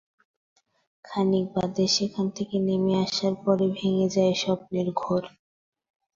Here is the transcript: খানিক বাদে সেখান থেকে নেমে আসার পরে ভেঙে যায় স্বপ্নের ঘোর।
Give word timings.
খানিক 1.05 1.45
বাদে 1.55 1.85
সেখান 1.95 2.25
থেকে 2.37 2.55
নেমে 2.59 2.93
আসার 3.05 3.33
পরে 3.43 3.65
ভেঙে 3.77 4.07
যায় 4.15 4.33
স্বপ্নের 4.35 4.87
ঘোর। 4.95 5.23